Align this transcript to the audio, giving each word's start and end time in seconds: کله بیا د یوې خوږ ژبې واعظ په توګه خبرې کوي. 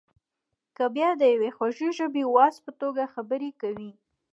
کله 0.75 0.87
بیا 0.95 1.09
د 1.17 1.21
یوې 1.33 1.49
خوږ 1.55 1.79
ژبې 1.97 2.23
واعظ 2.27 2.55
په 2.65 2.71
توګه 2.81 3.11
خبرې 3.13 3.51
کوي. 3.61 3.91